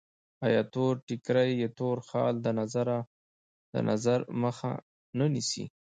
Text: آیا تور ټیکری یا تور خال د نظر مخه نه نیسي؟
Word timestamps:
آیا 0.45 0.61
تور 0.73 0.93
ټیکری 1.07 1.51
یا 1.61 1.69
تور 1.77 1.97
خال 2.07 2.33
د 3.73 3.77
نظر 3.89 4.19
مخه 4.43 4.71
نه 5.17 5.25
نیسي؟ 5.33 5.65